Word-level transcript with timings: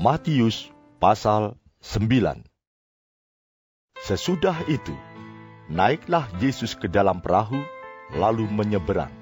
Matius 0.00 0.72
pasal 0.96 1.60
9 1.84 2.08
Sesudah 4.00 4.56
itu, 4.64 4.96
naiklah 5.68 6.24
Yesus 6.40 6.72
ke 6.72 6.88
dalam 6.88 7.20
perahu, 7.20 7.60
lalu 8.16 8.48
menyeberang. 8.48 9.12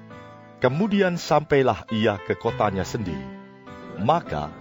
Kemudian 0.63 1.19
sampailah 1.19 1.83
ia 1.91 2.15
ke 2.23 2.31
kotanya 2.31 2.87
sendiri. 2.87 3.27
Maka, 3.99 4.55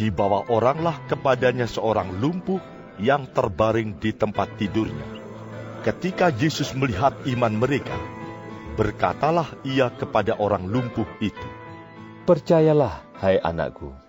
dibawa 0.00 0.48
oranglah 0.48 0.96
kepadanya 1.04 1.68
seorang 1.68 2.16
lumpuh 2.16 2.64
yang 2.96 3.28
terbaring 3.28 4.00
di 4.00 4.16
tempat 4.16 4.56
tidurnya. 4.56 5.04
Ketika 5.84 6.32
Yesus 6.32 6.72
melihat 6.72 7.12
iman 7.28 7.52
mereka, 7.60 8.00
berkatalah 8.80 9.52
ia 9.68 9.92
kepada 9.92 10.32
orang 10.32 10.64
lumpuh 10.64 11.04
itu, 11.20 11.48
Percayalah, 12.24 13.04
hai 13.20 13.36
anakku, 13.36 14.01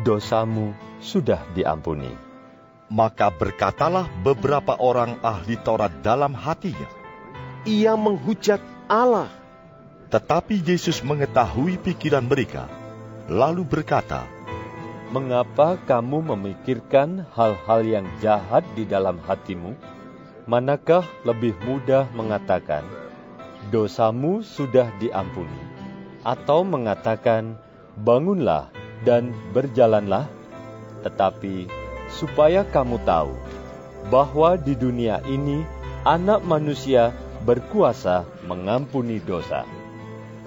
dosamu 0.00 0.72
sudah 1.00 1.44
diampuni. 1.52 2.10
Maka 2.90 3.30
berkatalah 3.30 4.10
beberapa 4.26 4.74
orang 4.80 5.22
ahli 5.22 5.54
Taurat 5.60 5.92
dalam 6.02 6.34
hatinya. 6.34 6.88
Ia 7.62 7.94
menghujat 7.94 8.58
Allah. 8.90 9.30
Tetapi 10.10 10.58
Yesus 10.58 11.06
mengetahui 11.06 11.78
pikiran 11.78 12.26
mereka, 12.26 12.66
lalu 13.30 13.62
berkata, 13.62 14.26
Mengapa 15.10 15.74
kamu 15.74 16.34
memikirkan 16.34 17.26
hal-hal 17.34 17.82
yang 17.82 18.06
jahat 18.22 18.62
di 18.78 18.86
dalam 18.86 19.18
hatimu? 19.22 19.74
Manakah 20.46 21.02
lebih 21.22 21.54
mudah 21.62 22.10
mengatakan, 22.14 22.82
dosamu 23.70 24.42
sudah 24.42 24.90
diampuni, 24.98 25.62
atau 26.22 26.62
mengatakan, 26.62 27.58
bangunlah 27.98 28.70
dan 29.06 29.32
berjalanlah? 29.52 30.28
Tetapi 31.00 31.70
supaya 32.12 32.66
kamu 32.66 33.00
tahu 33.06 33.32
bahwa 34.12 34.56
di 34.58 34.74
dunia 34.76 35.22
ini 35.28 35.64
anak 36.04 36.44
manusia 36.44 37.12
berkuasa 37.44 38.24
mengampuni 38.44 39.20
dosa. 39.20 39.64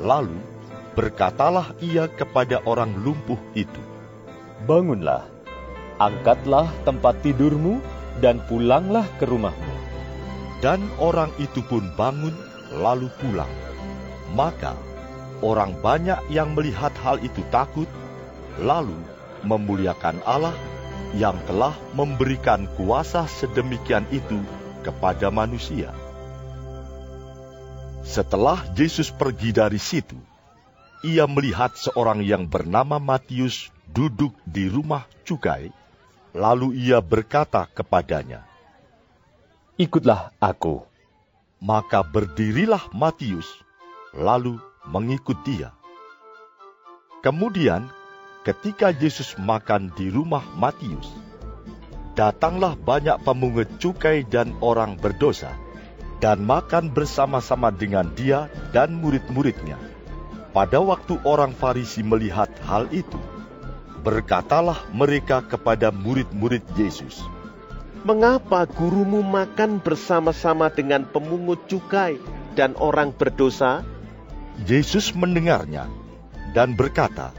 Lalu 0.02 0.38
berkatalah 0.94 1.74
ia 1.82 2.06
kepada 2.10 2.62
orang 2.66 2.94
lumpuh 3.02 3.40
itu, 3.58 3.82
Bangunlah, 4.64 5.26
angkatlah 5.98 6.70
tempat 6.86 7.20
tidurmu, 7.26 7.82
dan 8.22 8.40
pulanglah 8.46 9.06
ke 9.18 9.26
rumahmu. 9.26 9.76
Dan 10.62 10.80
orang 11.02 11.34
itu 11.42 11.60
pun 11.66 11.84
bangun 12.00 12.32
lalu 12.72 13.12
pulang. 13.20 13.50
Maka 14.32 14.78
orang 15.44 15.76
banyak 15.84 16.18
yang 16.32 16.56
melihat 16.56 16.96
hal 17.04 17.20
itu 17.20 17.44
takut, 17.52 17.90
lalu 18.62 18.98
memuliakan 19.46 20.22
Allah 20.26 20.54
yang 21.14 21.38
telah 21.46 21.78
memberikan 21.94 22.66
kuasa 22.74 23.30
sedemikian 23.30 24.06
itu 24.10 24.42
kepada 24.82 25.30
manusia. 25.30 25.94
Setelah 28.04 28.60
Yesus 28.76 29.14
pergi 29.14 29.56
dari 29.56 29.80
situ, 29.80 30.18
ia 31.08 31.24
melihat 31.24 31.72
seorang 31.78 32.20
yang 32.20 32.50
bernama 32.50 33.00
Matius 33.00 33.72
duduk 33.88 34.36
di 34.44 34.68
rumah 34.68 35.08
cukai, 35.24 35.72
lalu 36.36 36.76
ia 36.76 37.00
berkata 37.00 37.70
kepadanya, 37.72 38.44
Ikutlah 39.80 40.30
aku. 40.38 40.86
Maka 41.64 42.04
berdirilah 42.04 42.92
Matius, 42.92 43.48
lalu 44.12 44.60
mengikut 44.84 45.40
dia. 45.48 45.72
Kemudian 47.24 47.88
ketika 48.44 48.92
Yesus 48.92 49.40
makan 49.40 49.90
di 49.96 50.12
rumah 50.12 50.44
Matius, 50.60 51.08
datanglah 52.14 52.76
banyak 52.76 53.16
pemungut 53.24 53.68
cukai 53.80 54.28
dan 54.28 54.52
orang 54.60 55.00
berdosa, 55.00 55.56
dan 56.20 56.44
makan 56.44 56.92
bersama-sama 56.92 57.72
dengan 57.72 58.12
dia 58.14 58.52
dan 58.76 59.00
murid-muridnya. 59.00 59.80
Pada 60.54 60.78
waktu 60.84 61.18
orang 61.26 61.56
Farisi 61.56 62.06
melihat 62.06 62.52
hal 62.68 62.86
itu, 62.94 63.18
berkatalah 64.06 64.86
mereka 64.94 65.42
kepada 65.42 65.90
murid-murid 65.90 66.62
Yesus, 66.78 67.24
Mengapa 68.04 68.68
gurumu 68.68 69.24
makan 69.24 69.80
bersama-sama 69.80 70.68
dengan 70.68 71.08
pemungut 71.08 71.72
cukai 71.72 72.20
dan 72.52 72.76
orang 72.76 73.16
berdosa? 73.16 73.80
Yesus 74.68 75.16
mendengarnya 75.16 75.88
dan 76.52 76.76
berkata, 76.76 77.32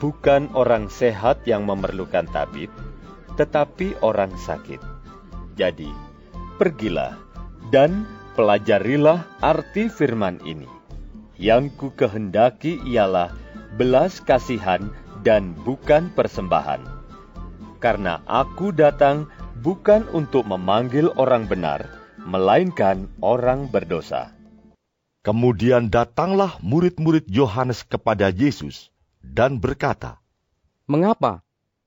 Bukan 0.00 0.48
orang 0.56 0.88
sehat 0.88 1.44
yang 1.44 1.68
memerlukan 1.68 2.24
tabib, 2.32 2.72
tetapi 3.36 4.00
orang 4.00 4.32
sakit. 4.32 4.80
Jadi, 5.60 5.92
pergilah 6.56 7.20
dan 7.68 8.08
pelajarilah 8.32 9.20
arti 9.44 9.92
firman 9.92 10.40
ini. 10.48 10.64
Yang 11.36 11.76
ku 11.76 11.88
kehendaki 11.92 12.80
ialah 12.88 13.32
belas 13.76 14.24
kasihan 14.24 14.88
dan 15.20 15.52
bukan 15.68 16.08
persembahan. 16.16 16.80
Karena 17.80 18.24
aku 18.24 18.72
datang 18.72 19.28
bukan 19.60 20.08
untuk 20.16 20.48
memanggil 20.48 21.12
orang 21.20 21.44
benar, 21.44 21.84
melainkan 22.24 23.08
orang 23.20 23.68
berdosa. 23.68 24.32
Kemudian 25.20 25.92
datanglah 25.92 26.56
murid-murid 26.64 27.28
Yohanes 27.28 27.84
kepada 27.84 28.32
Yesus 28.32 28.88
dan 29.20 29.60
berkata, 29.60 30.18
Mengapa 30.90 31.44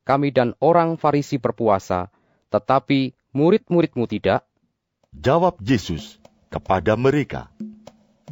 kami 0.08 0.32
dan 0.32 0.56
orang 0.64 0.96
Farisi 0.96 1.36
berpuasa, 1.40 2.08
tetapi 2.52 3.16
murid-muridmu 3.36 4.08
tidak? 4.08 4.48
Jawab 5.14 5.60
Yesus 5.64 6.18
kepada 6.48 6.96
mereka, 6.96 7.52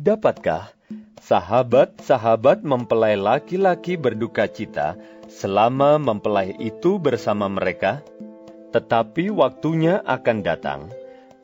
Dapatkah 0.02 0.74
sahabat-sahabat 1.22 2.66
mempelai 2.66 3.14
laki-laki 3.14 3.94
berduka 3.94 4.50
cita 4.50 4.98
selama 5.30 6.02
mempelai 6.02 6.58
itu 6.58 6.98
bersama 6.98 7.46
mereka? 7.46 8.02
Tetapi 8.74 9.30
waktunya 9.30 10.02
akan 10.02 10.42
datang, 10.42 10.90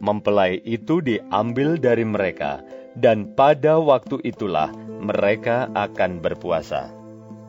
mempelai 0.01 0.57
itu 0.63 1.03
diambil 1.03 1.77
dari 1.77 2.07
mereka, 2.07 2.65
dan 2.97 3.37
pada 3.37 3.77
waktu 3.77 4.17
itulah 4.25 4.73
mereka 5.03 5.69
akan 5.75 6.23
berpuasa. 6.23 6.96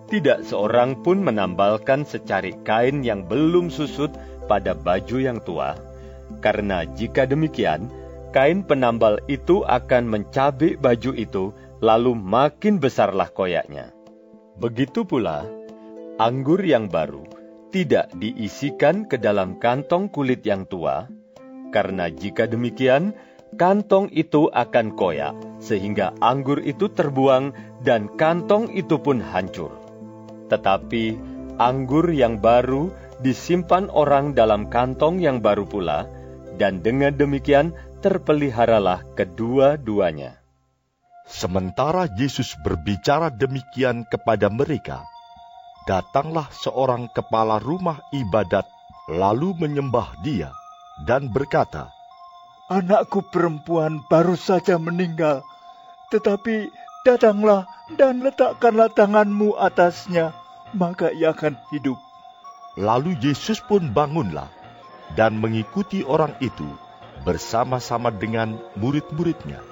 Tidak 0.09 0.41
seorang 0.41 1.05
pun 1.05 1.21
menambalkan 1.21 2.09
secari 2.09 2.57
kain 2.65 3.05
yang 3.05 3.29
belum 3.29 3.69
susut 3.69 4.09
pada 4.49 4.73
baju 4.73 5.21
yang 5.21 5.37
tua, 5.45 5.77
karena 6.41 6.89
jika 6.89 7.29
demikian, 7.29 7.93
kain 8.33 8.65
penambal 8.65 9.21
itu 9.29 9.69
akan 9.69 10.09
mencabik 10.09 10.81
baju 10.81 11.13
itu, 11.13 11.45
lalu 11.85 12.17
makin 12.17 12.81
besarlah 12.81 13.29
koyaknya. 13.29 13.93
Begitu 14.57 15.05
pula, 15.05 15.45
anggur 16.17 16.65
yang 16.65 16.89
baru 16.89 17.29
tidak 17.69 18.09
diisikan 18.17 19.05
ke 19.05 19.21
dalam 19.21 19.61
kantong 19.61 20.09
kulit 20.09 20.41
yang 20.41 20.65
tua, 20.65 21.05
karena 21.69 22.09
jika 22.09 22.49
demikian, 22.49 23.13
kantong 23.61 24.09
itu 24.17 24.49
akan 24.57 24.97
koyak, 24.97 25.37
sehingga 25.61 26.17
anggur 26.25 26.65
itu 26.65 26.89
terbuang 26.89 27.53
dan 27.85 28.09
kantong 28.17 28.73
itu 28.73 28.97
pun 28.97 29.21
hancur. 29.21 29.88
Tetapi 30.49 31.05
anggur 31.61 32.09
yang 32.13 32.41
baru 32.41 32.91
disimpan 33.21 33.91
orang 33.93 34.33
dalam 34.33 34.71
kantong 34.71 35.21
yang 35.21 35.43
baru 35.43 35.67
pula, 35.67 36.07
dan 36.59 36.83
dengan 36.83 37.15
demikian 37.15 37.75
terpeliharalah 38.03 39.03
kedua-duanya. 39.15 40.39
Sementara 41.29 42.09
Yesus 42.17 42.57
berbicara 42.65 43.29
demikian 43.29 44.09
kepada 44.09 44.49
mereka, 44.49 45.05
datanglah 45.85 46.49
seorang 46.51 47.13
kepala 47.13 47.61
rumah 47.61 48.01
ibadat 48.17 48.65
lalu 49.13 49.53
menyembah 49.61 50.17
dia 50.25 50.49
dan 51.05 51.29
berkata, 51.29 51.93
Anakku 52.69 53.25
perempuan 53.33 54.05
baru 54.13 54.37
saja 54.37 54.77
meninggal, 54.77 55.41
tetapi 56.13 56.69
datanglah 57.05 57.65
dan 57.97 58.21
letakkanlah 58.21 58.93
tanganmu 58.93 59.57
atasnya 59.57 60.37
maka 60.77 61.09
ia 61.15 61.33
akan 61.33 61.57
hidup. 61.73 61.97
Lalu 62.79 63.17
Yesus 63.19 63.59
pun 63.65 63.91
bangunlah 63.91 64.51
dan 65.17 65.41
mengikuti 65.41 66.05
orang 66.05 66.37
itu 66.39 66.67
bersama-sama 67.25 68.13
dengan 68.13 68.61
murid-muridnya. 68.79 69.65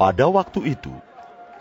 Pada 0.00 0.26
waktu 0.26 0.74
itu, 0.74 0.90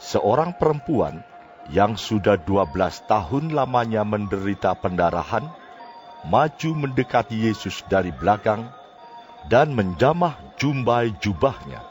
seorang 0.02 0.58
perempuan 0.58 1.22
yang 1.70 1.94
sudah 2.00 2.42
12 2.42 3.06
tahun 3.06 3.54
lamanya 3.54 4.02
menderita 4.02 4.74
pendarahan, 4.74 5.46
maju 6.26 6.70
mendekati 6.74 7.38
Yesus 7.52 7.86
dari 7.86 8.10
belakang 8.10 8.66
dan 9.46 9.78
menjamah 9.78 10.34
jumbai 10.58 11.14
jubahnya. 11.22 11.86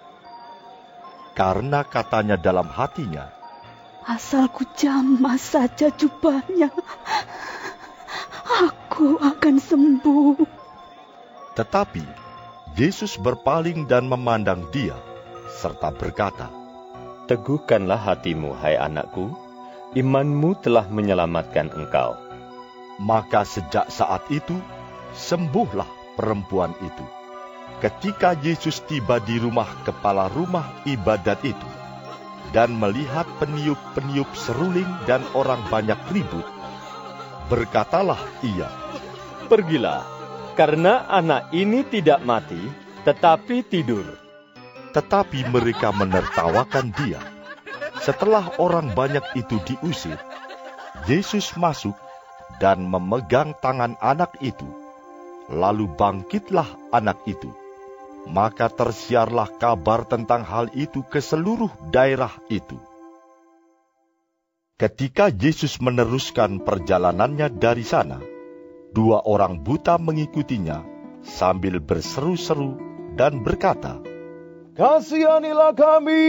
Karena 1.38 1.86
katanya 1.86 2.34
dalam 2.34 2.66
hatinya, 2.66 3.30
Asalku 4.08 4.64
jamah 4.76 5.36
saja 5.36 5.92
jubahnya, 5.92 6.72
aku 8.48 9.20
akan 9.20 9.56
sembuh. 9.60 10.36
Tetapi 11.52 12.04
Yesus 12.80 13.20
berpaling 13.20 13.84
dan 13.84 14.08
memandang 14.08 14.64
dia, 14.72 14.96
serta 15.60 15.92
berkata, 15.92 16.48
Teguhkanlah 17.28 18.00
hatimu, 18.00 18.56
hai 18.56 18.80
anakku, 18.80 19.30
imanmu 19.94 20.56
telah 20.64 20.88
menyelamatkan 20.88 21.68
engkau. 21.76 22.16
Maka 22.98 23.44
sejak 23.44 23.92
saat 23.92 24.24
itu, 24.32 24.56
sembuhlah 25.12 26.16
perempuan 26.16 26.72
itu. 26.80 27.06
Ketika 27.80 28.36
Yesus 28.36 28.84
tiba 28.84 29.20
di 29.20 29.40
rumah 29.40 29.68
kepala 29.84 30.28
rumah 30.32 30.68
ibadat 30.84 31.40
itu, 31.44 31.68
dan 32.50 32.74
melihat 32.74 33.26
peniup-peniup 33.38 34.28
seruling 34.34 34.88
dan 35.06 35.22
orang 35.34 35.62
banyak 35.70 35.98
ribut, 36.10 36.46
berkatalah 37.46 38.20
ia, 38.42 38.70
Pergilah, 39.50 40.06
karena 40.54 41.10
anak 41.10 41.50
ini 41.50 41.82
tidak 41.82 42.22
mati, 42.22 42.70
tetapi 43.02 43.66
tidur. 43.66 44.06
Tetapi 44.94 45.50
mereka 45.50 45.90
menertawakan 45.90 46.94
dia. 46.94 47.18
Setelah 47.98 48.54
orang 48.62 48.94
banyak 48.94 49.26
itu 49.34 49.58
diusir, 49.66 50.14
Yesus 51.10 51.58
masuk 51.58 51.98
dan 52.62 52.86
memegang 52.86 53.58
tangan 53.58 53.98
anak 53.98 54.38
itu. 54.38 54.70
Lalu 55.50 55.90
bangkitlah 55.98 56.70
anak 56.94 57.18
itu. 57.26 57.50
Maka 58.28 58.68
tersiarlah 58.68 59.56
kabar 59.56 60.04
tentang 60.04 60.44
hal 60.44 60.68
itu 60.76 61.00
ke 61.06 61.24
seluruh 61.24 61.72
daerah 61.88 62.32
itu. 62.52 62.76
Ketika 64.80 65.28
Yesus 65.28 65.76
meneruskan 65.80 66.64
perjalanannya 66.64 67.52
dari 67.52 67.84
sana, 67.84 68.16
dua 68.96 69.20
orang 69.28 69.60
buta 69.60 70.00
mengikutinya 70.00 70.80
sambil 71.20 71.84
berseru-seru 71.84 72.80
dan 73.12 73.44
berkata, 73.44 74.00
Kasihanilah 74.72 75.76
kami, 75.76 76.24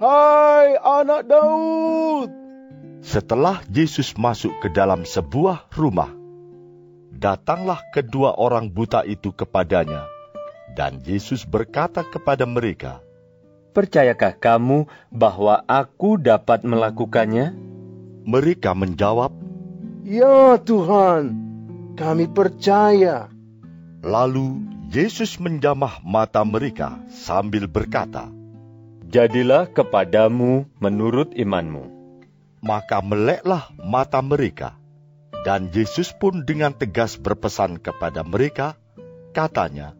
hai 0.00 0.68
anak 0.80 1.28
Daud. 1.28 2.32
Setelah 3.04 3.60
Yesus 3.68 4.16
masuk 4.16 4.56
ke 4.64 4.72
dalam 4.72 5.04
sebuah 5.04 5.68
rumah, 5.76 6.08
datanglah 7.12 7.84
kedua 7.92 8.40
orang 8.40 8.72
buta 8.72 9.04
itu 9.04 9.28
kepadanya, 9.36 10.08
dan 10.74 11.00
Yesus 11.06 11.46
berkata 11.46 12.02
kepada 12.02 12.44
mereka, 12.44 13.00
Percayakah 13.74 14.38
kamu 14.38 14.86
bahwa 15.10 15.62
aku 15.66 16.14
dapat 16.14 16.62
melakukannya? 16.62 17.54
Mereka 18.22 18.70
menjawab, 18.70 19.34
Ya 20.06 20.54
Tuhan, 20.62 21.34
kami 21.98 22.30
percaya. 22.30 23.26
Lalu 24.04 24.62
Yesus 24.94 25.42
menjamah 25.42 25.98
mata 26.06 26.46
mereka 26.46 27.02
sambil 27.10 27.66
berkata, 27.66 28.30
Jadilah 29.10 29.70
kepadamu 29.70 30.70
menurut 30.78 31.34
imanmu. 31.34 31.90
Maka 32.62 33.02
meleklah 33.02 33.74
mata 33.82 34.22
mereka, 34.22 34.78
dan 35.42 35.68
Yesus 35.74 36.14
pun 36.14 36.46
dengan 36.46 36.72
tegas 36.72 37.18
berpesan 37.18 37.82
kepada 37.82 38.22
mereka, 38.22 38.78
katanya, 39.34 39.98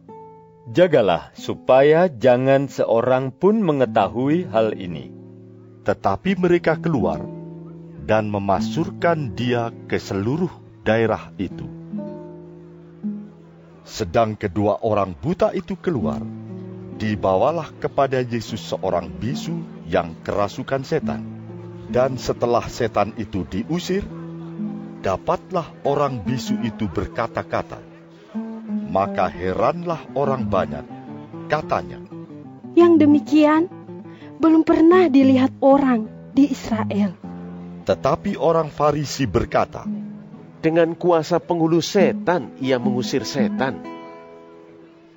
Jagalah 0.65 1.29
supaya 1.37 2.09
jangan 2.09 2.73
seorang 2.73 3.37
pun 3.37 3.61
mengetahui 3.61 4.49
hal 4.49 4.73
ini. 4.73 5.13
Tetapi 5.85 6.41
mereka 6.41 6.81
keluar 6.81 7.21
dan 8.09 8.33
memasurkan 8.33 9.37
dia 9.37 9.69
ke 9.85 10.01
seluruh 10.01 10.49
daerah 10.81 11.29
itu. 11.37 11.69
Sedang 13.85 14.41
kedua 14.41 14.81
orang 14.81 15.13
buta 15.13 15.53
itu 15.53 15.77
keluar, 15.77 16.25
dibawalah 16.97 17.69
kepada 17.77 18.25
Yesus 18.25 18.65
seorang 18.73 19.13
bisu 19.13 19.85
yang 19.85 20.17
kerasukan 20.25 20.81
setan. 20.81 21.29
Dan 21.93 22.17
setelah 22.17 22.65
setan 22.73 23.13
itu 23.21 23.45
diusir, 23.45 24.01
dapatlah 25.05 25.69
orang 25.85 26.25
bisu 26.25 26.57
itu 26.65 26.89
berkata-kata. 26.89 27.94
Maka 28.95 29.27
heranlah 29.27 30.07
orang 30.15 30.47
banyak, 30.47 30.87
katanya, 31.51 31.99
Yang 32.79 33.03
demikian 33.03 33.67
belum 34.39 34.63
pernah 34.63 35.11
dilihat 35.11 35.51
orang 35.59 36.07
di 36.31 36.55
Israel. 36.55 37.19
Tetapi 37.91 38.39
orang 38.39 38.71
Farisi 38.71 39.27
berkata, 39.27 39.83
Dengan 40.63 40.95
kuasa 40.95 41.43
penghulu 41.43 41.83
setan, 41.83 42.55
ia 42.63 42.79
mengusir 42.79 43.27
setan. 43.27 43.83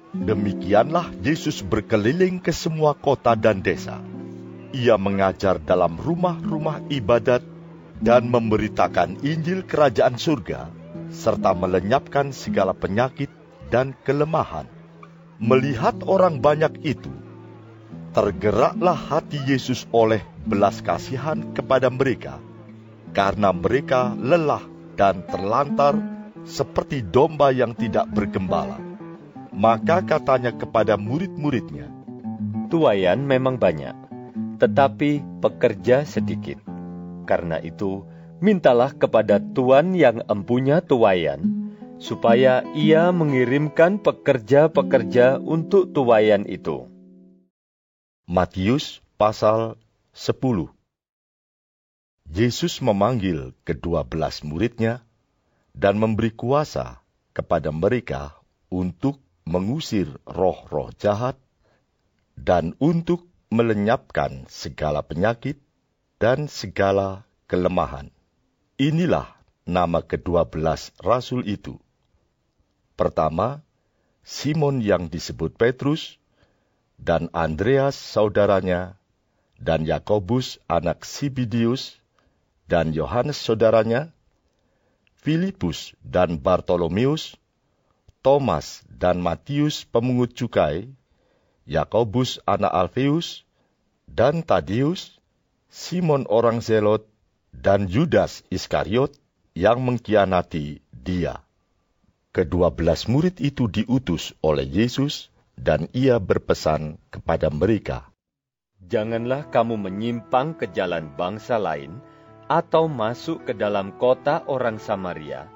Demikianlah 0.09 1.13
Yesus 1.21 1.62
berkeliling 1.62 2.41
ke 2.41 2.50
semua 2.50 2.97
kota 2.97 3.38
dan 3.38 3.62
desa. 3.62 4.01
Ia 4.74 4.97
mengajar 4.97 5.62
dalam 5.62 6.01
rumah-rumah 6.01 6.81
ibadat 6.89 7.45
dan 8.01 8.25
memberitakan 8.25 9.21
Injil 9.21 9.69
Kerajaan 9.69 10.18
Surga, 10.18 10.65
serta 11.13 11.53
melenyapkan 11.53 12.33
segala 12.33 12.74
penyakit 12.74 13.29
dan 13.69 13.95
kelemahan. 14.03 14.67
Melihat 15.37 16.01
orang 16.09 16.41
banyak 16.41 16.81
itu, 16.81 17.13
tergeraklah 18.17 18.97
hati 18.97 19.38
Yesus 19.45 19.86
oleh 19.93 20.25
belas 20.50 20.81
kasihan 20.81 21.53
kepada 21.53 21.93
mereka, 21.93 22.41
karena 23.13 23.53
mereka 23.53 24.17
lelah 24.17 24.65
dan 24.97 25.21
terlantar 25.29 25.93
seperti 26.41 27.05
domba 27.05 27.53
yang 27.53 27.77
tidak 27.77 28.09
bergembala. 28.09 28.81
Maka 29.53 30.01
katanya 30.01 30.53
kepada 30.53 30.97
murid-muridnya, 30.97 31.89
Tuayan 32.74 33.24
memang 33.24 33.62
banyak, 33.62 33.93
tetapi 34.57 35.21
pekerja 35.39 36.03
sedikit. 36.03 36.57
Karena 37.29 37.62
itu, 37.62 38.03
mintalah 38.41 38.93
kepada 38.93 39.41
Tuan 39.41 39.93
yang 39.97 40.21
empunya 40.29 40.81
tuayan, 40.81 41.56
supaya 41.98 42.62
ia 42.77 43.10
mengirimkan 43.10 43.98
pekerja-pekerja 44.01 45.42
untuk 45.42 45.89
tuayan 45.94 46.46
itu. 46.46 46.86
Matius 48.30 49.01
pasal 49.18 49.80
10 50.13 50.70
Yesus 52.27 52.84
memanggil 52.84 53.56
kedua 53.63 54.04
belas 54.04 54.44
muridnya 54.44 55.00
dan 55.72 55.96
memberi 55.96 56.36
kuasa 56.36 57.00
kepada 57.32 57.72
mereka 57.72 58.36
untuk 58.68 59.24
mengusir 59.48 60.12
roh-roh 60.27 60.92
jahat 61.00 61.39
dan 62.36 62.75
untuk 62.84 63.32
melenyapkan 63.48 64.44
segala 64.51 65.08
penyakit 65.08 65.56
dan 66.20 66.51
segala 66.51 67.24
kelemahan. 67.48 68.12
Inilah 68.75 69.32
nama 69.63 70.04
kedua 70.04 70.44
belas 70.44 70.92
rasul 71.00 71.48
itu. 71.48 71.80
Pertama, 72.98 73.62
Simon 74.25 74.82
yang 74.82 75.08
disebut 75.08 75.54
Petrus, 75.54 76.18
dan 76.98 77.30
Andreas 77.30 77.94
saudaranya, 77.94 78.98
dan 79.62 79.86
Yakobus 79.86 80.58
anak 80.66 81.06
Sibidius, 81.06 82.01
dan 82.66 82.92
Yohanes 82.92 83.38
saudaranya, 83.38 84.12
Filipus 85.22 85.94
dan 86.01 86.42
Bartolomeus, 86.42 87.38
Thomas 88.25 88.84
dan 88.92 89.24
Matius 89.24 89.88
pemungut 89.88 90.36
cukai, 90.36 90.89
Yakobus 91.63 92.44
anak 92.50 92.74
Alfeus, 92.74 93.48
dan 94.10 94.44
Tadius, 94.44 95.22
Simon 95.72 96.27
orang 96.27 96.60
Zelot, 96.60 97.06
dan 97.54 97.88
Yudas 97.88 98.44
Iskariot 98.51 99.16
yang 99.56 99.80
mengkhianati 99.86 100.84
dia. 100.92 101.47
Kedua 102.38 102.70
belas 102.70 103.10
murid 103.10 103.41
itu 103.41 103.65
diutus 103.65 104.29
oleh 104.46 104.62
Yesus 104.62 105.34
dan 105.58 105.89
ia 105.89 106.22
berpesan 106.22 107.01
kepada 107.10 107.50
mereka, 107.50 108.13
Janganlah 108.77 109.50
kamu 109.50 109.74
menyimpang 109.74 110.53
ke 110.53 110.70
jalan 110.70 111.10
bangsa 111.17 111.58
lain, 111.58 111.98
atau 112.46 112.86
masuk 112.86 113.50
ke 113.50 113.58
dalam 113.58 113.89
kota 113.98 114.46
orang 114.46 114.77
Samaria, 114.77 115.50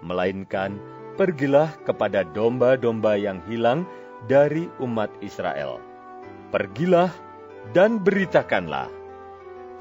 melainkan 0.00 0.80
pergilah 1.20 1.68
kepada 1.84 2.24
domba-domba 2.24 3.20
yang 3.20 3.44
hilang 3.44 3.84
dari 4.24 4.72
umat 4.80 5.12
Israel. 5.20 5.84
Pergilah 6.48 7.12
dan 7.76 8.00
beritakanlah, 8.00 8.88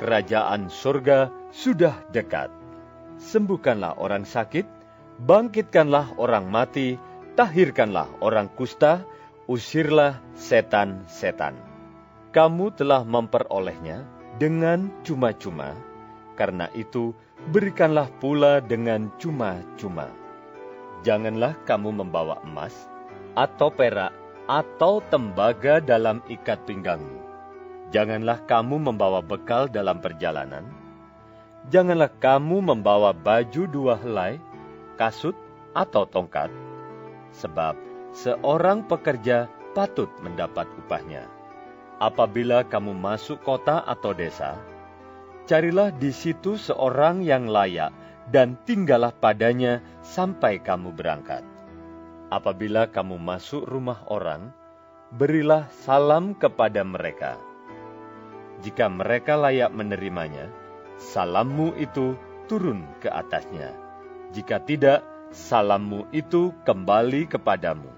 kerajaan 0.03 0.67
surga 0.67 1.31
sudah 1.55 1.95
dekat. 2.11 2.51
Sembuhkanlah 3.23 4.03
orang 4.03 4.27
sakit, 4.27 4.80
bangkitkanlah 5.25 6.17
orang 6.17 6.49
mati, 6.49 6.97
tahirkanlah 7.37 8.09
orang 8.21 8.49
kusta, 8.57 9.05
usirlah 9.45 10.17
setan-setan. 10.33 11.57
Kamu 12.31 12.71
telah 12.73 13.03
memperolehnya 13.03 14.07
dengan 14.39 14.87
cuma-cuma, 15.03 15.75
karena 16.39 16.71
itu 16.73 17.11
berikanlah 17.51 18.07
pula 18.23 18.63
dengan 18.63 19.11
cuma-cuma. 19.19 20.07
Janganlah 21.03 21.57
kamu 21.67 22.01
membawa 22.01 22.39
emas, 22.45 22.73
atau 23.35 23.67
perak, 23.73 24.13
atau 24.47 25.03
tembaga 25.11 25.83
dalam 25.83 26.23
ikat 26.29 26.63
pinggangmu. 26.65 27.19
Janganlah 27.91 28.39
kamu 28.47 28.79
membawa 28.79 29.19
bekal 29.19 29.67
dalam 29.67 29.99
perjalanan. 29.99 30.63
Janganlah 31.67 32.09
kamu 32.23 32.63
membawa 32.63 33.11
baju 33.11 33.67
dua 33.67 33.99
helai, 33.99 34.39
kasut, 35.01 35.33
atau 35.73 36.05
tongkat, 36.05 36.53
sebab 37.33 37.73
seorang 38.13 38.85
pekerja 38.85 39.49
patut 39.73 40.13
mendapat 40.21 40.69
upahnya. 40.77 41.25
Apabila 41.97 42.61
kamu 42.61 42.93
masuk 42.93 43.41
kota 43.41 43.81
atau 43.81 44.13
desa, 44.13 44.61
carilah 45.49 45.89
di 45.89 46.13
situ 46.13 46.53
seorang 46.53 47.25
yang 47.25 47.49
layak 47.49 47.89
dan 48.29 48.57
tinggallah 48.69 49.13
padanya 49.13 49.81
sampai 50.05 50.61
kamu 50.61 50.93
berangkat. 50.93 51.41
Apabila 52.31 52.87
kamu 52.87 53.19
masuk 53.19 53.67
rumah 53.67 54.05
orang, 54.07 54.53
berilah 55.13 55.67
salam 55.83 56.31
kepada 56.37 56.85
mereka. 56.85 57.35
Jika 58.63 58.87
mereka 58.87 59.35
layak 59.35 59.73
menerimanya, 59.75 60.47
salammu 60.95 61.75
itu 61.75 62.15
turun 62.47 62.87
ke 63.03 63.11
atasnya. 63.11 63.90
Jika 64.31 64.63
tidak, 64.63 65.03
salammu 65.31 66.07
itu 66.15 66.55
kembali 66.63 67.27
kepadamu. 67.27 67.91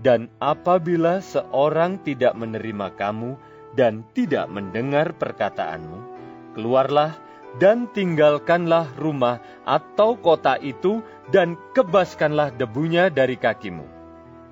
Dan 0.00 0.26
apabila 0.42 1.22
seorang 1.22 2.02
tidak 2.02 2.34
menerima 2.34 2.92
kamu 2.98 3.38
dan 3.78 4.02
tidak 4.12 4.50
mendengar 4.50 5.14
perkataanmu, 5.14 5.98
keluarlah 6.52 7.14
dan 7.62 7.86
tinggalkanlah 7.94 8.90
rumah 8.98 9.38
atau 9.62 10.18
kota 10.18 10.58
itu 10.58 10.98
dan 11.30 11.54
kebaskanlah 11.72 12.50
debunya 12.58 13.06
dari 13.06 13.38
kakimu. 13.38 13.86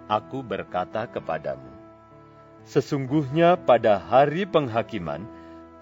Aku 0.06 0.46
berkata 0.46 1.10
kepadamu, 1.10 1.70
sesungguhnya 2.62 3.58
pada 3.58 3.98
hari 3.98 4.46
penghakiman, 4.46 5.26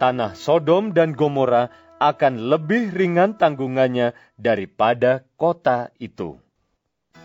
tanah 0.01 0.33
Sodom 0.33 0.97
dan 0.97 1.13
Gomora 1.13 1.69
akan 2.01 2.49
lebih 2.49 2.97
ringan 2.97 3.37
tanggungannya 3.37 4.17
daripada 4.41 5.29
kota 5.37 5.93
itu. 6.01 6.41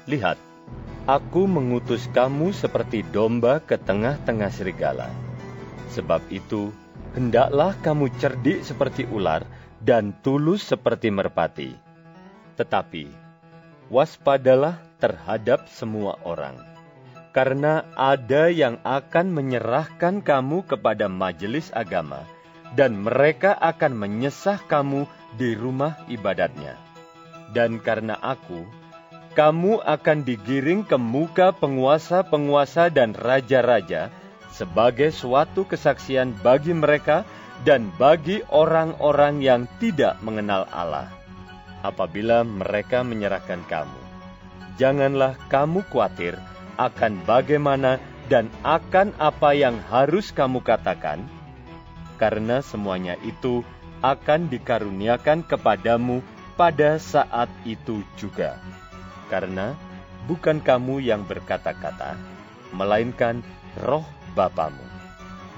Lihat, 0.03 0.35
aku 1.07 1.47
mengutus 1.47 2.11
kamu 2.11 2.51
seperti 2.51 3.07
domba 3.15 3.63
ke 3.63 3.79
tengah-tengah 3.79 4.51
serigala. 4.51 5.07
Sebab 5.95 6.19
itu, 6.27 6.75
hendaklah 7.15 7.71
kamu 7.79 8.11
cerdik 8.19 8.67
seperti 8.67 9.07
ular 9.07 9.47
dan 9.79 10.11
tulus 10.19 10.67
seperti 10.67 11.07
merpati. 11.07 11.71
Tetapi, 12.59 13.07
waspadalah 13.87 14.83
terhadap 14.99 15.71
semua 15.71 16.19
orang, 16.27 16.59
karena 17.31 17.87
ada 17.95 18.51
yang 18.51 18.75
akan 18.83 19.31
menyerahkan 19.31 20.19
kamu 20.19 20.67
kepada 20.67 21.07
majelis 21.07 21.71
agama, 21.71 22.27
dan 22.73 22.97
mereka 22.97 23.53
akan 23.61 23.93
menyesah 23.93 24.57
kamu 24.65 25.05
di 25.37 25.53
rumah 25.53 25.99
ibadatnya. 26.09 26.79
Dan 27.53 27.77
karena 27.77 28.17
aku, 28.17 28.65
kamu 29.35 29.83
akan 29.83 30.23
digiring 30.23 30.87
ke 30.87 30.97
muka 30.97 31.51
penguasa-penguasa 31.53 32.89
dan 32.89 33.13
raja-raja 33.13 34.09
sebagai 34.55 35.11
suatu 35.11 35.67
kesaksian 35.67 36.31
bagi 36.39 36.71
mereka 36.71 37.27
dan 37.67 37.91
bagi 37.99 38.39
orang-orang 38.47 39.43
yang 39.43 39.67
tidak 39.83 40.15
mengenal 40.23 40.63
Allah. 40.71 41.11
Apabila 41.83 42.47
mereka 42.47 43.03
menyerahkan 43.03 43.61
kamu, 43.67 44.01
janganlah 44.79 45.35
kamu 45.51 45.83
khawatir 45.91 46.39
akan 46.79 47.19
bagaimana 47.27 47.99
dan 48.31 48.49
akan 48.65 49.13
apa 49.21 49.53
yang 49.53 49.77
harus 49.91 50.31
kamu 50.31 50.63
katakan, 50.63 51.21
karena 52.15 52.63
semuanya 52.63 53.19
itu 53.23 53.61
akan 54.03 54.47
dikaruniakan 54.51 55.43
kepadamu 55.47 56.19
pada 56.55 56.95
saat 57.01 57.51
itu 57.67 58.03
juga. 58.15 58.59
Karena 59.27 59.75
bukan 60.29 60.61
kamu 60.61 61.03
yang 61.03 61.25
berkata-kata, 61.25 62.15
melainkan 62.71 63.41
roh 63.81 64.05
Bapamu. 64.35 64.83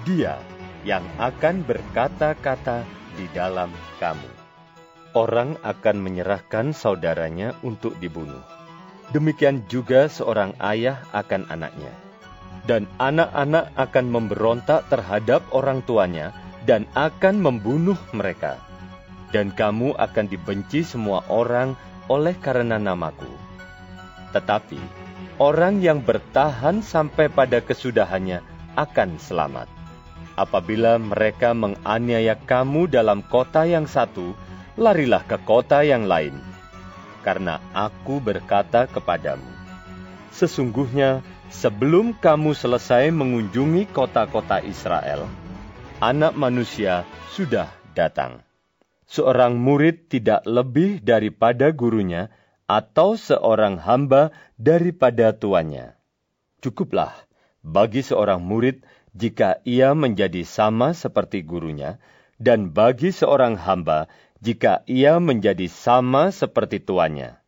Dia 0.06 0.38
yang 0.86 1.04
akan 1.18 1.66
berkata-kata 1.66 2.86
di 3.18 3.26
dalam 3.34 3.74
kamu. 3.98 4.30
Orang 5.18 5.58
akan 5.66 5.98
menyerahkan 5.98 6.78
saudaranya 6.78 7.58
untuk 7.66 7.98
dibunuh. 7.98 8.46
Demikian 9.10 9.66
juga 9.66 10.06
seorang 10.06 10.54
ayah 10.62 11.02
akan 11.16 11.50
anaknya. 11.50 11.90
Dan 12.68 12.86
anak-anak 13.00 13.72
akan 13.80 14.06
memberontak 14.12 14.86
terhadap 14.92 15.42
orang 15.56 15.80
tuanya, 15.88 16.36
dan 16.68 16.84
akan 16.94 17.40
membunuh 17.40 17.98
mereka. 18.12 18.60
Dan 19.32 19.56
kamu 19.56 19.96
akan 19.96 20.26
dibenci 20.28 20.84
semua 20.84 21.24
orang 21.32 21.80
oleh 22.12 22.36
karena 22.36 22.76
namaku. 22.76 23.32
Tetapi 24.36 24.80
orang 25.40 25.80
yang 25.80 26.04
bertahan 26.04 26.84
sampai 26.84 27.32
pada 27.32 27.64
kesudahannya 27.64 28.44
akan 28.76 29.16
selamat. 29.18 29.68
Apabila 30.38 31.02
mereka 31.02 31.58
menganiaya 31.58 32.38
kamu 32.38 32.86
dalam 32.92 33.26
kota 33.26 33.66
yang 33.66 33.90
satu, 33.90 34.38
larilah 34.78 35.26
ke 35.26 35.42
kota 35.42 35.82
yang 35.82 36.06
lain. 36.06 36.38
Karena 37.26 37.58
aku 37.74 38.22
berkata 38.22 38.86
kepadamu, 38.86 39.50
sesungguhnya 40.30 41.26
sebelum 41.50 42.14
kamu 42.16 42.54
selesai 42.54 43.10
mengunjungi 43.10 43.90
kota-kota 43.90 44.62
Israel, 44.62 45.26
Anak 45.98 46.38
Manusia 46.38 47.10
sudah 47.34 47.74
datang. 47.98 48.46
Seorang 49.10 49.58
murid 49.58 50.14
tidak 50.14 50.46
lebih 50.46 51.02
daripada 51.02 51.74
gurunya, 51.74 52.30
atau 52.70 53.18
seorang 53.18 53.82
hamba 53.82 54.30
daripada 54.62 55.34
tuannya. 55.34 55.98
Cukuplah 56.62 57.18
bagi 57.66 58.06
seorang 58.06 58.46
murid 58.46 58.86
jika 59.18 59.58
ia 59.66 59.98
menjadi 59.98 60.46
sama 60.46 60.94
seperti 60.94 61.42
gurunya, 61.42 61.98
dan 62.38 62.70
bagi 62.70 63.10
seorang 63.10 63.58
hamba 63.58 64.06
jika 64.38 64.86
ia 64.86 65.18
menjadi 65.18 65.66
sama 65.66 66.30
seperti 66.30 66.78
tuannya. 66.78 67.42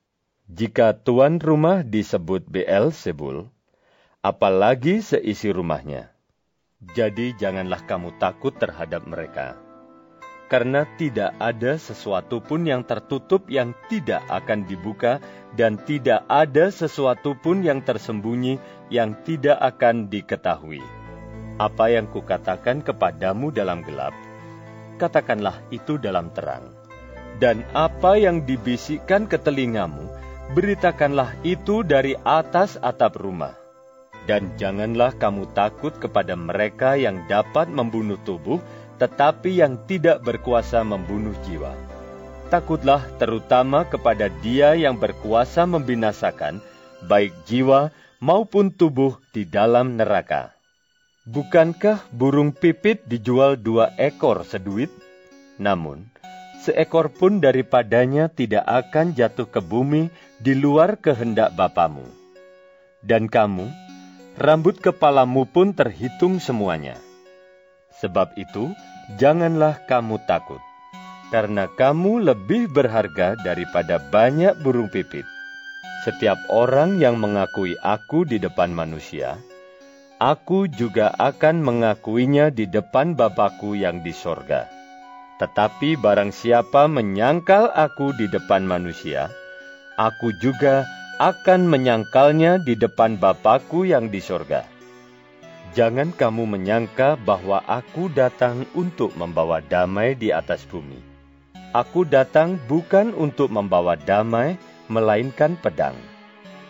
Jika 0.49 0.97
tuan 0.97 1.37
rumah 1.37 1.85
disebut 1.85 2.49
BL 2.49 2.89
Sebul, 2.97 3.45
apalagi 4.25 5.05
seisi 5.05 5.53
rumahnya. 5.53 6.17
Jadi 6.79 7.35
janganlah 7.35 7.83
kamu 7.83 8.15
takut 8.23 8.55
terhadap 8.55 9.03
mereka. 9.03 9.59
Karena 10.47 10.87
tidak 10.95 11.35
ada 11.35 11.75
sesuatu 11.75 12.39
pun 12.39 12.63
yang 12.63 12.87
tertutup 12.87 13.51
yang 13.51 13.75
tidak 13.91 14.23
akan 14.31 14.63
dibuka, 14.63 15.19
dan 15.59 15.75
tidak 15.83 16.23
ada 16.31 16.71
sesuatu 16.71 17.35
pun 17.35 17.67
yang 17.67 17.83
tersembunyi 17.83 18.63
yang 18.87 19.11
tidak 19.27 19.59
akan 19.59 20.07
diketahui. 20.07 20.79
Apa 21.59 21.91
yang 21.91 22.07
kukatakan 22.07 22.79
kepadamu 22.79 23.51
dalam 23.51 23.83
gelap, 23.83 24.15
katakanlah 24.95 25.59
itu 25.75 25.99
dalam 25.99 26.31
terang. 26.31 26.71
Dan 27.43 27.67
apa 27.75 28.15
yang 28.15 28.47
dibisikkan 28.47 29.27
ke 29.27 29.35
telingamu, 29.35 30.07
beritakanlah 30.55 31.35
itu 31.43 31.83
dari 31.83 32.15
atas 32.23 32.79
atap 32.79 33.19
rumah 33.19 33.58
dan 34.27 34.51
janganlah 34.59 35.15
kamu 35.15 35.47
takut 35.55 35.95
kepada 35.95 36.35
mereka 36.35 36.97
yang 36.99 37.23
dapat 37.29 37.71
membunuh 37.71 38.19
tubuh, 38.25 38.59
tetapi 38.99 39.59
yang 39.61 39.79
tidak 39.87 40.25
berkuasa 40.25 40.83
membunuh 40.83 41.33
jiwa. 41.47 41.71
Takutlah 42.49 43.05
terutama 43.21 43.85
kepada 43.85 44.27
Dia 44.41 44.73
yang 44.73 44.97
berkuasa 44.97 45.69
membinasakan, 45.69 46.59
baik 47.05 47.31
jiwa 47.45 47.93
maupun 48.19 48.73
tubuh 48.73 49.21
di 49.31 49.45
dalam 49.45 49.95
neraka. 49.95 50.51
Bukankah 51.29 52.09
burung 52.09 52.49
pipit 52.49 53.05
dijual 53.05 53.53
dua 53.53 53.93
ekor 54.01 54.41
seduit? 54.41 54.89
Namun, 55.61 56.09
seekor 56.65 57.13
pun 57.13 57.37
daripadanya 57.37 58.33
tidak 58.33 58.65
akan 58.65 59.13
jatuh 59.13 59.45
ke 59.45 59.61
bumi 59.61 60.09
di 60.41 60.57
luar 60.57 60.97
kehendak 60.97 61.53
Bapamu. 61.53 62.07
Dan 63.05 63.29
kamu, 63.29 63.69
rambut 64.39 64.79
kepalamu 64.79 65.43
pun 65.43 65.75
terhitung 65.75 66.39
semuanya. 66.39 66.95
Sebab 67.99 68.31
itu, 68.39 68.71
janganlah 69.19 69.83
kamu 69.83 70.15
takut, 70.23 70.63
karena 71.35 71.67
kamu 71.75 72.23
lebih 72.23 72.71
berharga 72.71 73.35
daripada 73.43 73.99
banyak 73.99 74.55
burung 74.63 74.87
pipit. 74.87 75.27
Setiap 76.07 76.39
orang 76.47 77.03
yang 77.03 77.19
mengakui 77.19 77.75
aku 77.83 78.23
di 78.23 78.39
depan 78.39 78.71
manusia, 78.71 79.35
aku 80.23 80.71
juga 80.71 81.11
akan 81.19 81.59
mengakuinya 81.59 82.47
di 82.47 82.63
depan 82.63 83.19
Bapakku 83.19 83.75
yang 83.75 83.99
di 83.99 84.15
sorga. 84.15 84.71
Tetapi 85.43 85.99
barang 85.99 86.31
siapa 86.31 86.87
menyangkal 86.87 87.75
aku 87.75 88.15
di 88.15 88.31
depan 88.31 88.63
manusia, 88.63 89.27
aku 89.99 90.31
juga 90.39 90.87
akan 91.19 91.67
menyangkalnya 91.67 92.63
di 92.63 92.79
depan 92.79 93.19
Bapakku 93.19 93.83
yang 93.83 94.07
di 94.07 94.23
sorga. 94.23 94.63
Jangan 95.75 96.15
kamu 96.15 96.47
menyangka 96.47 97.19
bahwa 97.19 97.59
aku 97.67 98.07
datang 98.07 98.63
untuk 98.71 99.11
membawa 99.19 99.59
damai 99.59 100.15
di 100.15 100.31
atas 100.31 100.63
bumi. 100.63 100.95
Aku 101.75 102.07
datang 102.07 102.55
bukan 102.71 103.11
untuk 103.11 103.51
membawa 103.51 103.99
damai, 103.99 104.55
melainkan 104.87 105.59
pedang. 105.59 105.93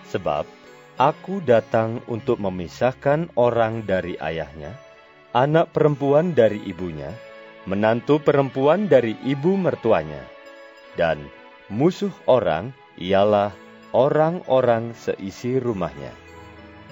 Sebab 0.10 0.50
aku 0.98 1.46
datang 1.46 2.02
untuk 2.10 2.42
memisahkan 2.42 3.30
orang 3.38 3.86
dari 3.86 4.18
ayahnya, 4.18 4.74
anak 5.32 5.78
perempuan 5.78 6.34
dari 6.34 6.58
ibunya, 6.66 7.14
menantu 7.70 8.18
perempuan 8.18 8.90
dari 8.90 9.14
ibu 9.24 9.54
mertuanya, 9.56 10.26
dan 10.98 11.22
musuh 11.70 12.12
orang 12.26 12.74
ialah 12.98 13.54
orang-orang 13.96 14.94
seisi 14.94 15.58
rumahnya. 15.58 16.14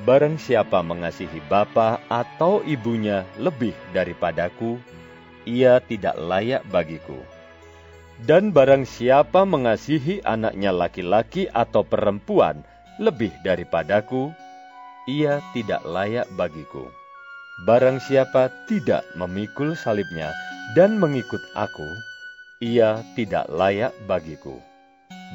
Barang 0.06 0.38
siapa 0.38 0.86
mengasihi 0.86 1.42
bapa 1.50 1.98
atau 2.06 2.62
ibunya 2.62 3.26
lebih 3.42 3.74
daripadaku, 3.98 4.78
ia 5.50 5.82
tidak 5.82 6.14
layak 6.22 6.62
bagiku. 6.70 7.18
Dan 8.22 8.50
barang 8.50 8.86
siapa 8.86 9.46
mengasihi 9.46 10.26
anaknya 10.26 10.74
laki-laki 10.74 11.50
atau 11.50 11.86
perempuan 11.86 12.62
lebih 12.98 13.30
daripadaku, 13.46 14.34
ia 15.06 15.42
tidak 15.54 15.82
layak 15.86 16.26
bagiku. 16.34 16.90
Barang 17.66 17.98
siapa 17.98 18.54
tidak 18.70 19.02
memikul 19.18 19.74
salibnya 19.74 20.30
dan 20.78 21.02
mengikut 21.02 21.42
aku, 21.58 21.90
ia 22.62 23.02
tidak 23.18 23.50
layak 23.50 23.94
bagiku. 24.06 24.62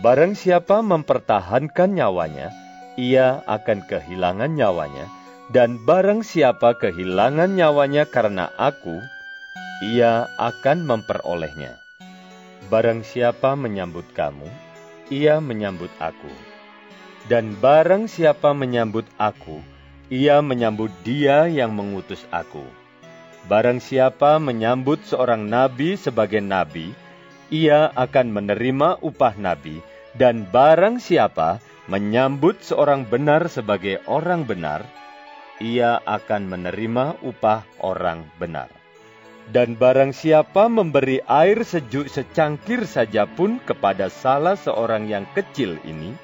Barang 0.03 0.35
siapa 0.35 0.83
mempertahankan 0.83 1.95
nyawanya, 1.95 2.51
ia 2.99 3.41
akan 3.47 3.87
kehilangan 3.87 4.53
nyawanya, 4.53 5.07
dan 5.53 5.81
barang 5.83 6.27
siapa 6.27 6.77
kehilangan 6.77 7.57
nyawanya 7.57 8.09
karena 8.09 8.51
aku, 8.59 8.99
ia 9.83 10.29
akan 10.41 10.85
memperolehnya. 10.87 11.79
Barang 12.71 13.03
siapa 13.03 13.59
menyambut 13.59 14.07
kamu, 14.15 14.47
ia 15.11 15.43
menyambut 15.43 15.91
aku. 15.99 16.31
Dan 17.31 17.55
barang 17.59 18.11
siapa 18.11 18.51
menyambut 18.55 19.07
aku, 19.19 19.63
ia 20.11 20.43
menyambut 20.43 20.91
dia 21.07 21.47
yang 21.47 21.75
mengutus 21.75 22.27
aku. 22.35 22.67
Barang 23.51 23.83
siapa 23.83 24.39
menyambut 24.39 25.03
seorang 25.03 25.47
nabi 25.47 25.99
sebagai 25.99 26.39
nabi, 26.39 26.95
ia 27.53 27.93
akan 27.93 28.33
menerima 28.33 29.05
upah 29.05 29.37
nabi, 29.37 29.85
dan 30.17 30.49
barang 30.49 30.97
siapa 30.97 31.61
menyambut 31.85 32.65
seorang 32.65 33.05
benar 33.05 33.53
sebagai 33.53 34.01
orang 34.09 34.49
benar, 34.49 34.81
ia 35.61 36.01
akan 36.09 36.49
menerima 36.49 37.21
upah 37.21 37.69
orang 37.85 38.25
benar. 38.41 38.73
Dan 39.53 39.77
barang 39.77 40.17
siapa 40.17 40.71
memberi 40.71 41.21
air 41.29 41.61
sejuk 41.61 42.09
secangkir 42.09 42.89
saja 42.89 43.29
pun 43.29 43.61
kepada 43.61 44.09
salah 44.09 44.57
seorang 44.57 45.11
yang 45.11 45.29
kecil 45.37 45.77
ini, 45.85 46.17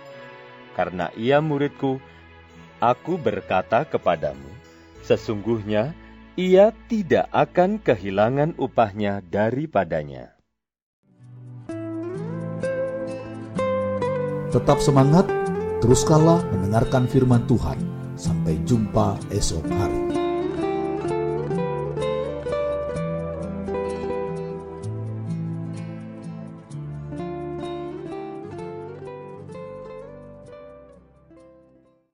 karena 0.73 1.13
ia 1.19 1.45
muridku, 1.45 2.01
aku 2.81 3.21
berkata 3.21 3.85
kepadamu, 3.85 4.49
sesungguhnya 5.05 5.93
ia 6.39 6.71
tidak 6.87 7.27
akan 7.35 7.83
kehilangan 7.83 8.55
upahnya 8.55 9.19
daripadanya. 9.27 10.38
Tetap 14.49 14.81
semangat, 14.81 15.29
teruskanlah 15.85 16.41
mendengarkan 16.49 17.05
firman 17.05 17.45
Tuhan. 17.45 17.77
Sampai 18.17 18.57
jumpa 18.65 19.21
esok 19.29 19.69
hari. 19.69 19.98